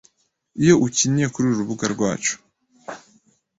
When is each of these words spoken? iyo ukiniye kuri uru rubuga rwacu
iyo 0.61 0.75
ukiniye 0.85 1.27
kuri 1.33 1.45
uru 1.47 1.59
rubuga 1.59 1.85
rwacu 1.93 2.35